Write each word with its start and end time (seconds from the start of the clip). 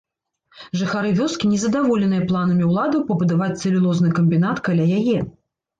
Жыхары 0.79 1.11
вёскі 1.19 1.51
незадаволеныя 1.53 2.23
планамі 2.33 2.65
ўладаў 2.73 3.07
пабудаваць 3.11 3.55
цэлюлозны 3.61 4.09
камбінат 4.19 4.57
каля 4.71 4.91
яе. 5.01 5.17